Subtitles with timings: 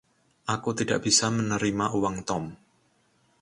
[0.55, 2.43] Aku tidak bisa menerima uang Tom.